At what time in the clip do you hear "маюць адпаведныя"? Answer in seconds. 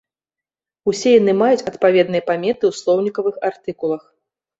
1.41-2.23